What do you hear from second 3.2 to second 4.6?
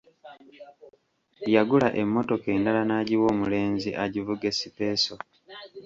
omulenzi agivuge